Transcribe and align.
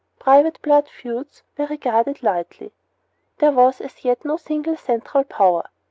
Private 0.17 0.59
blood 0.63 0.89
feuds 0.89 1.43
were 1.55 1.67
regarded 1.67 2.23
lightly. 2.23 2.71
There 3.37 3.51
was 3.51 3.79
as 3.79 4.03
yet 4.03 4.25
no 4.25 4.35
single 4.35 4.75
central 4.75 5.23
power. 5.23 5.65